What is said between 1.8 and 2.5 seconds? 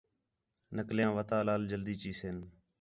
چِیسن